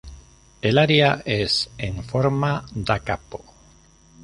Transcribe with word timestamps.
El 0.63 0.79
aria 0.79 1.21
es 1.25 1.69
en 1.77 2.03
forma 2.03 2.65
"da 2.73 3.01
capo". 3.01 3.43